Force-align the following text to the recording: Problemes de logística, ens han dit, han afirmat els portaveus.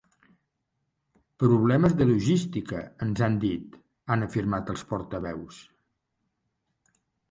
Problemes 1.43 1.93
de 1.99 2.07
logística, 2.13 2.81
ens 3.07 3.23
han 3.29 3.39
dit, 3.47 3.79
han 4.17 4.29
afirmat 4.31 4.77
els 4.77 4.89
portaveus. 4.95 5.65